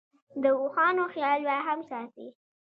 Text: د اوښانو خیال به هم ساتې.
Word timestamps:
د 0.43 0.45
اوښانو 0.59 1.03
خیال 1.13 1.41
به 1.47 1.55
هم 1.67 1.79
ساتې. 1.89 2.27